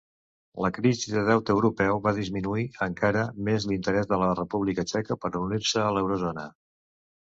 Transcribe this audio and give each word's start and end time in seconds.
La 0.65 0.69
crisi 0.77 1.13
del 1.15 1.29
deute 1.31 1.55
europeu 1.55 2.01
va 2.09 2.15
disminuir 2.21 2.65
encara 2.87 3.29
més 3.51 3.69
l'interès 3.75 4.11
de 4.15 4.23
la 4.27 4.35
República 4.43 4.91
Txeca 4.93 5.23
per 5.25 5.37
unir-se 5.47 5.89
a 5.89 5.97
l'eurozona. 5.97 6.53